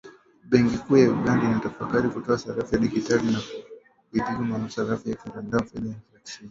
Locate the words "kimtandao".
5.15-5.63